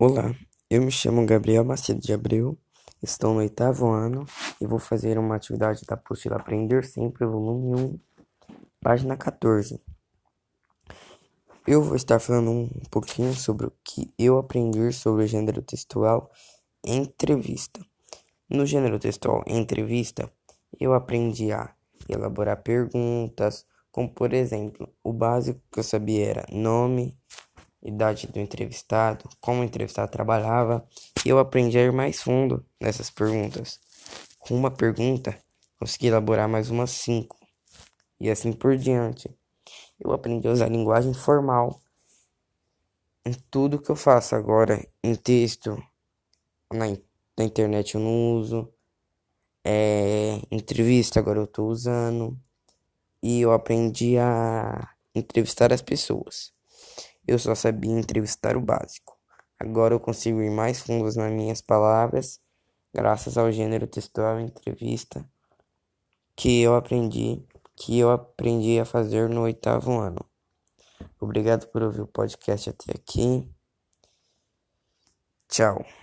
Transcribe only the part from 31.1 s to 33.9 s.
e eu aprendi a ir mais fundo nessas perguntas.